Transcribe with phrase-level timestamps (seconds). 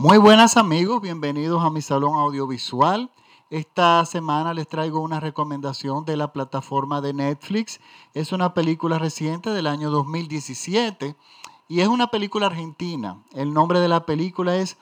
[0.00, 3.10] Muy buenas amigos, bienvenidos a mi salón audiovisual.
[3.50, 7.80] Esta semana les traigo una recomendación de la plataforma de Netflix.
[8.14, 11.16] Es una película reciente del año 2017
[11.68, 13.22] y es una película argentina.
[13.34, 14.78] El nombre de la película es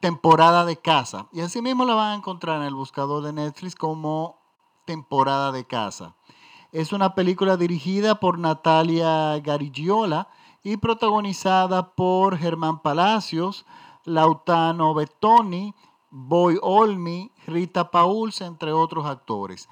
[0.00, 3.74] Temporada de Casa y así mismo la van a encontrar en el buscador de Netflix
[3.74, 4.36] como
[4.84, 6.16] Temporada de Casa.
[6.70, 10.28] Es una película dirigida por Natalia Garigiola
[10.62, 13.64] y protagonizada por Germán Palacios,
[14.08, 15.74] Lautano Bettoni,
[16.10, 19.68] Boy Olmi, Rita Pauls, entre otros actores.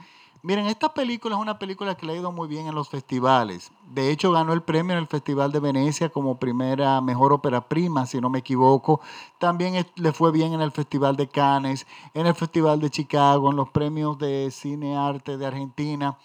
[0.47, 3.73] Miren, esta película es una película que le ha ido muy bien en los festivales.
[3.91, 8.07] De hecho, ganó el premio en el Festival de Venecia como primera mejor ópera prima,
[8.07, 9.01] si no me equivoco.
[9.41, 13.57] También le fue bien en el Festival de Cannes, en el Festival de Chicago, en
[13.57, 16.17] los premios de cine arte de Argentina.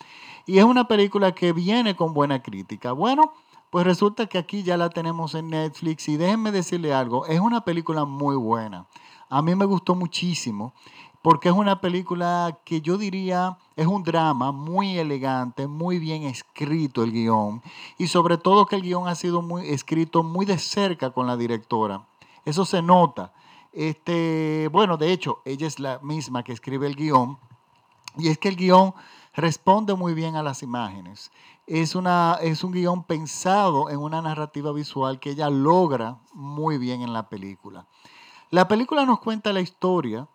[0.45, 2.91] Y es una película que viene con buena crítica.
[2.91, 3.33] Bueno,
[3.71, 7.61] pues resulta que aquí ya la tenemos en Netflix y déjenme decirle algo, es una
[7.61, 8.85] película muy buena.
[9.29, 10.73] A mí me gustó muchísimo
[11.21, 17.01] porque es una película que yo diría es un drama muy elegante, muy bien escrito
[17.01, 17.61] el guion
[17.97, 21.37] y sobre todo que el guion ha sido muy escrito muy de cerca con la
[21.37, 22.05] directora.
[22.43, 23.31] Eso se nota.
[23.71, 27.37] Este, bueno, de hecho, ella es la misma que escribe el guion
[28.17, 28.93] y es que el guion
[29.33, 31.31] responde muy bien a las imágenes.
[31.73, 37.01] Es, una, es un guion pensado en una narrativa visual que ella logra muy bien
[37.01, 37.87] en la película.
[38.49, 40.27] La película nos cuenta la historia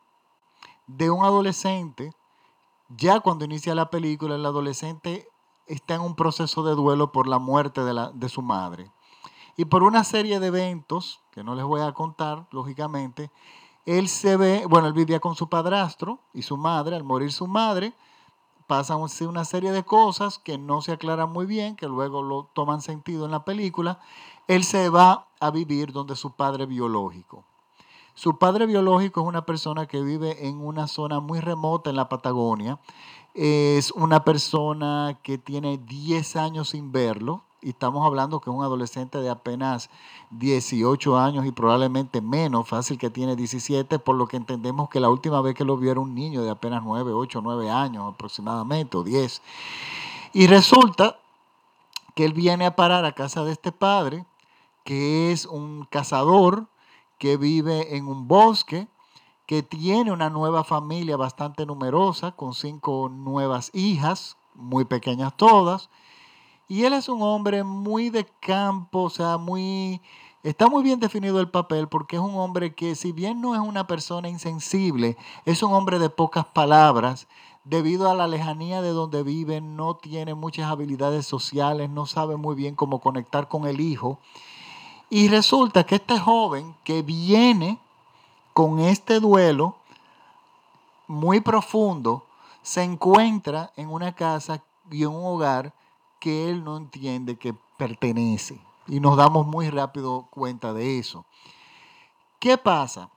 [0.86, 2.14] de un adolescente.
[2.88, 5.28] Ya cuando inicia la película, el adolescente
[5.66, 8.90] está en un proceso de duelo por la muerte de, la, de su madre.
[9.58, 13.30] Y por una serie de eventos, que no les voy a contar, lógicamente,
[13.84, 17.46] él se ve, bueno, él vivía con su padrastro y su madre, al morir su
[17.46, 17.92] madre,
[18.66, 22.82] pasan una serie de cosas que no se aclaran muy bien, que luego lo toman
[22.82, 24.00] sentido en la película.
[24.48, 27.44] Él se va a vivir donde su padre biológico.
[28.14, 32.08] Su padre biológico es una persona que vive en una zona muy remota en la
[32.08, 32.80] Patagonia.
[33.34, 39.18] Es una persona que tiene 10 años sin verlo, y estamos hablando que un adolescente
[39.18, 39.90] de apenas
[40.30, 45.10] 18 años y probablemente menos, fácil que tiene 17, por lo que entendemos que la
[45.10, 48.96] última vez que lo vio era un niño de apenas 9, 8, 9 años aproximadamente,
[48.96, 49.42] o 10.
[50.32, 51.18] Y resulta
[52.14, 54.24] que él viene a parar a casa de este padre,
[54.84, 56.68] que es un cazador
[57.18, 58.86] que vive en un bosque,
[59.44, 65.90] que tiene una nueva familia bastante numerosa, con cinco nuevas hijas, muy pequeñas todas,
[66.68, 70.00] y él es un hombre muy de campo, o sea, muy...
[70.42, 73.60] Está muy bien definido el papel porque es un hombre que si bien no es
[73.60, 77.26] una persona insensible, es un hombre de pocas palabras,
[77.64, 82.54] debido a la lejanía de donde vive, no tiene muchas habilidades sociales, no sabe muy
[82.54, 84.20] bien cómo conectar con el hijo.
[85.10, 87.80] Y resulta que este joven que viene
[88.52, 89.76] con este duelo
[91.08, 92.24] muy profundo,
[92.62, 95.72] se encuentra en una casa y en un hogar
[96.26, 98.60] que él no entiende que pertenece.
[98.88, 101.24] Y nos damos muy rápido cuenta de eso.
[102.40, 103.10] ¿Qué pasa?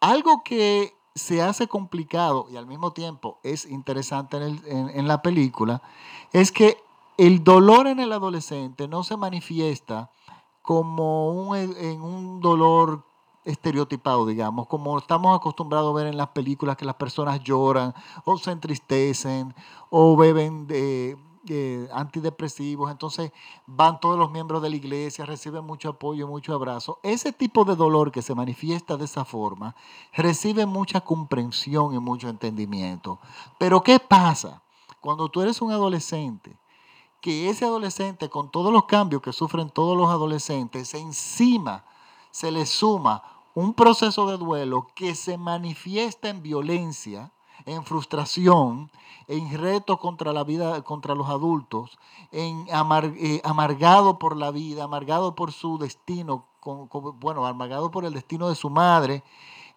[0.00, 5.80] Algo que se hace complicado y al mismo tiempo es interesante en, la película
[6.32, 6.76] es que
[7.18, 10.10] el dolor en el adolescente no se manifiesta
[10.60, 13.04] como un, en un dolor
[13.44, 17.94] estereotipado, digamos, como estamos acostumbrados a ver en las películas que las personas lloran
[18.24, 19.54] o se entristecen
[19.88, 21.16] o beben de,
[21.92, 23.32] antidepresivos, entonces
[23.66, 26.98] van todos los miembros de la iglesia, reciben mucho apoyo, mucho abrazo.
[27.02, 29.74] Ese tipo de dolor que se manifiesta de esa forma
[30.12, 33.18] recibe mucha comprensión y mucho entendimiento.
[33.58, 34.62] Pero ¿qué pasa
[35.00, 36.56] cuando tú eres un adolescente?
[37.20, 41.84] Que ese adolescente, con todos los cambios que sufren todos los adolescentes, encima
[42.30, 43.22] se le suma
[43.54, 47.32] un proceso de duelo que se manifiesta en violencia,
[47.66, 48.90] en frustración,
[49.28, 51.98] en reto contra la vida, contra los adultos,
[52.32, 56.46] en eh, amargado por la vida, amargado por su destino,
[57.20, 59.22] bueno, amargado por el destino de su madre,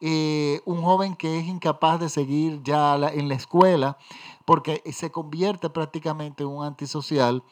[0.01, 3.97] eh, un joven que es incapaz de seguir ya en la escuela
[4.44, 7.44] porque se convierte prácticamente en un antisocial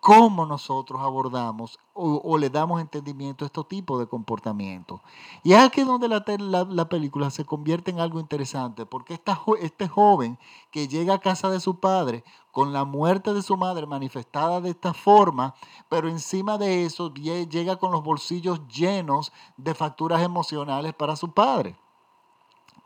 [0.00, 5.02] cómo nosotros abordamos o, le damos entendimiento a estos tipos de comportamientos.
[5.42, 9.20] Y es aquí donde la, película se convierte en algo interesante, porque
[9.60, 10.38] este joven
[10.70, 14.70] que llega a casa de su padre con la muerte de su madre manifestada de
[14.70, 15.54] esta forma,
[15.90, 21.76] pero encima de eso llega con los bolsillos llenos de facturas emocionales para su padre,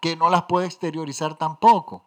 [0.00, 2.02] que no las puede exteriorizar tampoco.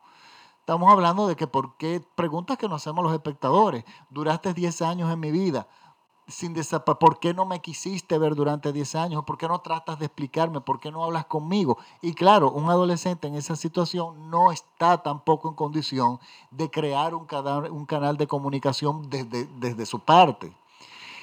[0.68, 5.10] Estamos hablando de que por qué, preguntas que nos hacemos los espectadores, duraste 10 años
[5.10, 5.66] en mi vida,
[6.28, 6.54] sin
[7.00, 9.24] ¿por qué no me quisiste ver durante 10 años?
[9.24, 10.60] ¿Por qué no tratas de explicarme?
[10.60, 11.78] ¿Por qué no hablas conmigo?
[12.02, 16.19] Y claro, un adolescente en esa situación no está tampoco en condición
[16.52, 20.52] de crear un canal, un canal de comunicación desde, desde su parte.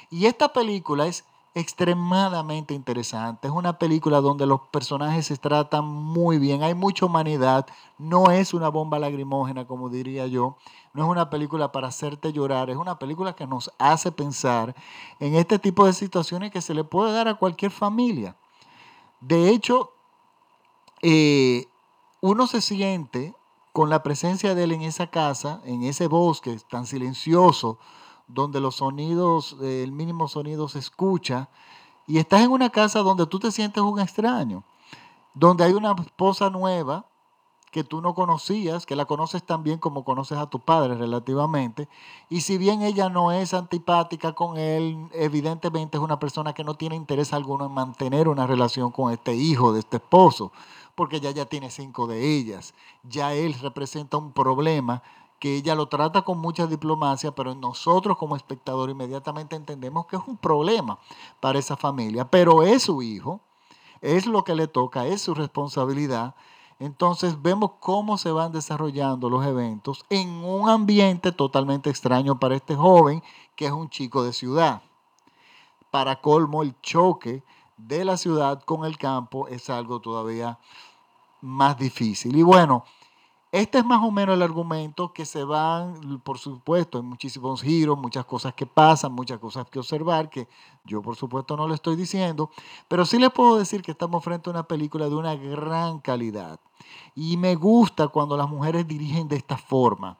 [0.09, 1.23] Y esta película es
[1.55, 3.47] extremadamente interesante.
[3.47, 7.67] Es una película donde los personajes se tratan muy bien, hay mucha humanidad,
[7.97, 10.57] no es una bomba lagrimógena, como diría yo,
[10.93, 14.75] no es una película para hacerte llorar, es una película que nos hace pensar
[15.21, 18.37] en este tipo de situaciones que se le puede dar a cualquier familia.
[19.21, 19.93] De hecho,
[21.03, 21.67] eh,
[22.21, 23.35] uno se siente
[23.73, 27.79] con la presencia de él en esa casa, en ese bosque tan silencioso,
[28.27, 31.49] donde los sonidos, el mínimo sonido se escucha,
[32.07, 34.65] y estás en una casa donde tú te sientes un extraño,
[35.35, 37.07] donde hay una esposa nueva
[37.71, 41.89] que tú no conocías, que la conoces tan bien como conoces a tu padre relativamente,
[42.29, 46.75] y si bien ella no es antipática con él, evidentemente es una persona que no
[46.75, 50.53] tiene interés alguno en mantener una relación con este hijo de este esposo,
[50.95, 55.03] porque ya ya tiene cinco de ellas, ya él representa un problema
[55.45, 60.23] que ella lo trata con mucha diplomacia, pero nosotros como espectador inmediatamente entendemos que es
[60.27, 60.99] un problema
[61.39, 63.43] para esa familia, pero es su hijo,
[64.01, 66.35] es lo que le toca, es su responsabilidad.
[66.79, 72.75] Entonces vemos cómo se van desarrollando los eventos en un ambiente totalmente extraño para este
[72.75, 73.23] joven,
[73.55, 74.81] que es un chico de ciudad.
[75.91, 77.43] Para colmo, el choque
[77.77, 80.59] de la ciudad con el campo es algo todavía
[81.43, 82.35] más difícil.
[82.35, 82.87] Y bueno,
[83.55, 87.97] este es más o menos el argumento que se van, por supuesto, hay muchísimos giros,
[87.97, 90.49] muchas cosas que pasan, muchas cosas que observar, que
[90.85, 92.51] yo por supuesto no le estoy diciendo,
[92.89, 96.59] pero sí les puedo decir que estamos frente a una película de una gran calidad.
[97.15, 100.19] Y me gusta cuando las mujeres dirigen de esta forma.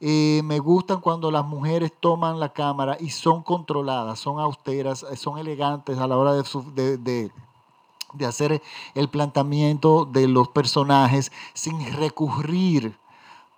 [0.00, 5.36] Eh, me gustan cuando las mujeres toman la cámara y son controladas, son austeras, son
[5.38, 6.44] elegantes a la hora de,
[6.74, 7.32] de de
[8.26, 8.62] hacer
[8.94, 12.96] el planteamiento de los personajes sin recurrir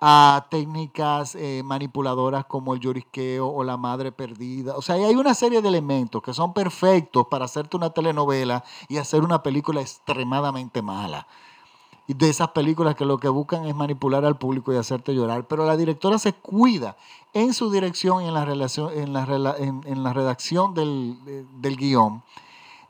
[0.00, 4.74] a técnicas eh, manipuladoras como el llorisqueo o la madre perdida.
[4.76, 8.96] O sea, hay una serie de elementos que son perfectos para hacerte una telenovela y
[8.96, 11.26] hacer una película extremadamente mala.
[12.06, 15.46] Y de esas películas que lo que buscan es manipular al público y hacerte llorar.
[15.46, 16.96] Pero la directora se cuida
[17.34, 21.18] en su dirección y en la, relación, en la, en, la redacción del,
[21.60, 22.22] del guion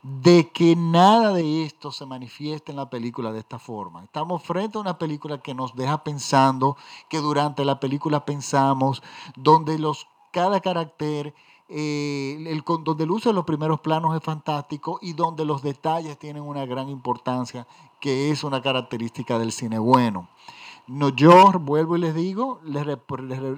[0.03, 4.03] de que nada de esto se manifieste en la película de esta forma.
[4.03, 6.75] Estamos frente a una película que nos deja pensando,
[7.07, 9.03] que durante la película pensamos,
[9.35, 11.35] donde los, cada carácter,
[11.69, 16.17] eh, el, donde el uso de los primeros planos es fantástico y donde los detalles
[16.17, 17.67] tienen una gran importancia,
[17.99, 20.27] que es una característica del cine bueno.
[20.93, 22.85] No, yo vuelvo y les digo, les,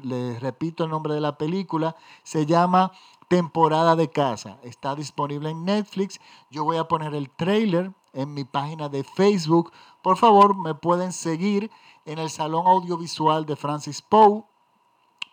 [0.04, 2.92] les repito el nombre de la película, se llama
[3.28, 4.60] temporada de casa.
[4.62, 6.20] Está disponible en Netflix.
[6.52, 9.72] Yo voy a poner el trailer en mi página de Facebook.
[10.04, 11.72] Por favor, me pueden seguir
[12.06, 14.44] en el Salón Audiovisual de Francis Poe.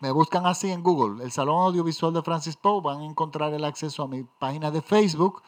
[0.00, 2.81] Me buscan así en Google, el Salón Audiovisual de Francis Poe.
[2.81, 5.43] Van a encontrar el acceso a mi página de Facebook.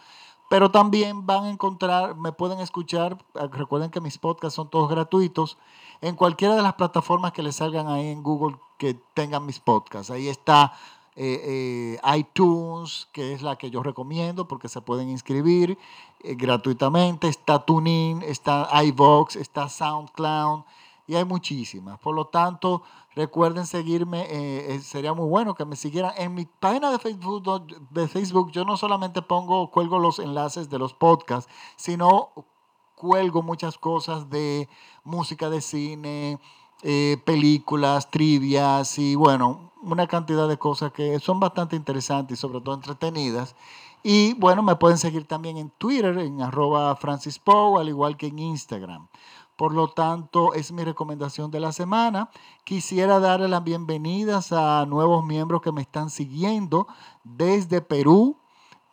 [0.53, 3.17] Pero también van a encontrar, me pueden escuchar,
[3.53, 5.57] recuerden que mis podcasts son todos gratuitos,
[6.03, 10.11] en cualquiera de las plataformas que les salgan ahí en Google que tengan mis podcasts.
[10.11, 10.75] Ahí está
[11.17, 15.79] eh, eh, iTunes, que es la que yo recomiendo porque se pueden inscribir
[16.23, 20.65] eh, gratuitamente, está TuneIn, está iVox, está SoundCloud
[21.13, 21.99] y hay muchísimas.
[21.99, 22.83] Por lo tanto,
[23.15, 24.27] recuerden seguirme,
[24.81, 28.51] sería muy bueno que me siguieran en mi página de Facebook, de Facebook.
[28.51, 32.31] Yo no solamente pongo, cuelgo los enlaces de los podcasts, sino
[32.95, 34.69] cuelgo muchas cosas de
[35.05, 36.41] música de cine,
[37.25, 42.75] películas, trivias y bueno, una cantidad de cosas que son bastante interesantes y sobre todo
[42.75, 43.55] entretenidas.
[44.05, 48.27] Y bueno, me pueden seguir también en Twitter, en arroba Francis Poe, al igual que
[48.29, 49.07] en Instagram.
[49.57, 52.31] Por lo tanto, es mi recomendación de la semana.
[52.65, 56.87] Quisiera darle las bienvenidas a nuevos miembros que me están siguiendo
[57.23, 58.39] desde Perú,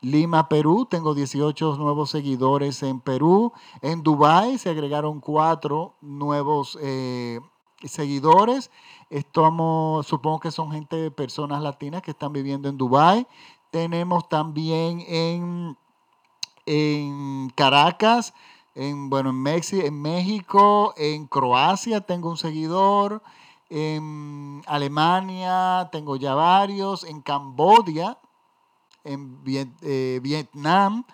[0.01, 0.85] Lima, Perú.
[0.89, 3.53] Tengo 18 nuevos seguidores en Perú.
[3.81, 7.39] En Dubái se agregaron cuatro nuevos eh,
[7.83, 8.69] seguidores.
[9.09, 13.27] Estamos, supongo que son gente, personas latinas que están viviendo en Dubái.
[13.71, 15.77] Tenemos también en,
[16.65, 18.33] en Caracas,
[18.75, 23.21] en, bueno, en, México, en Croacia tengo un seguidor,
[23.69, 28.17] en Alemania tengo ya varios, en Cambodia,
[29.03, 31.05] en eh, Vietnam,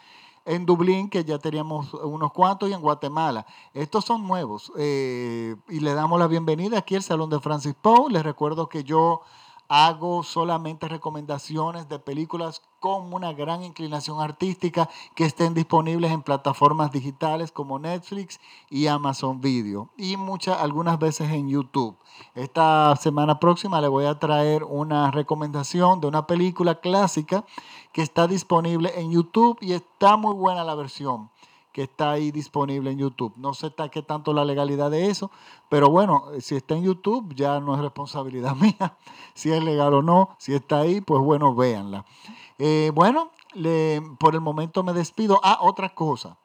[0.45, 3.45] en Dublín, que ya teníamos unos cuantos, y en Guatemala.
[3.73, 4.71] Estos son nuevos.
[4.77, 8.11] Eh, y le damos la bienvenida aquí al Salón de Francis Poe.
[8.11, 9.21] Les recuerdo que yo
[9.67, 16.91] hago solamente recomendaciones de películas con una gran inclinación artística que estén disponibles en plataformas
[16.91, 21.97] digitales como Netflix y Amazon Video y muchas algunas veces en YouTube.
[22.35, 27.45] Esta semana próxima le voy a traer una recomendación de una película clásica
[27.91, 31.29] que está disponible en YouTube y está muy buena la versión
[31.75, 33.33] que está ahí disponible en YouTube.
[33.35, 35.29] No sé qué tanto la legalidad de eso,
[35.67, 38.97] pero bueno, si está en YouTube ya no es responsabilidad mía
[39.33, 40.37] si es legal o no.
[40.39, 42.05] Si está ahí, pues bueno, véanla.
[42.59, 43.31] Eh, bueno,
[44.17, 45.41] por el momento me despido.
[45.43, 46.37] Ah, otra cosa.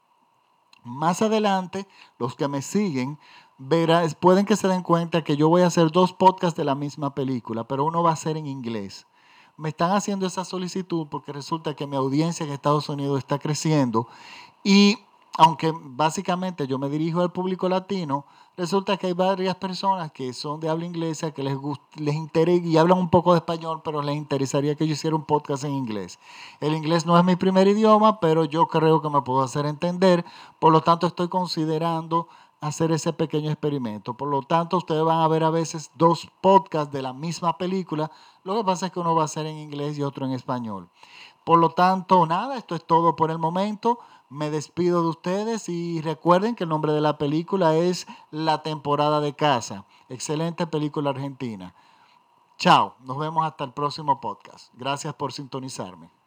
[0.83, 1.87] Más adelante,
[2.19, 3.17] los que me siguen
[3.57, 6.75] verán, pueden que se den cuenta que yo voy a hacer dos podcasts de la
[6.75, 9.07] misma película, pero uno va a ser en inglés.
[9.57, 14.09] Me están haciendo esa solicitud porque resulta que mi audiencia en Estados Unidos está creciendo
[14.65, 14.99] y
[15.39, 18.25] aunque básicamente yo me dirijo al público latino,
[18.57, 21.57] resulta que hay varias personas que son de habla inglesa que les,
[21.97, 25.25] les interesa y hablan un poco de español, pero les interesaría que yo hiciera un
[25.25, 26.19] podcast en inglés.
[26.61, 30.25] El inglés no es mi primer idioma, pero yo creo que me puedo hacer entender,
[30.59, 32.29] por lo tanto estoy considerando
[32.61, 34.15] hacer ese pequeño experimento.
[34.15, 38.11] Por lo tanto, ustedes van a ver a veces dos podcasts de la misma película.
[38.45, 40.89] Lo que pasa es que uno va a ser en inglés y otro en español.
[41.45, 43.99] Por lo tanto, nada, esto es todo por el momento.
[44.29, 49.21] Me despido de ustedes y recuerden que el nombre de la película es La temporada
[49.21, 49.87] de casa.
[50.09, 51.75] Excelente película argentina.
[52.59, 54.73] Chao, nos vemos hasta el próximo podcast.
[54.75, 56.20] Gracias por sintonizarme.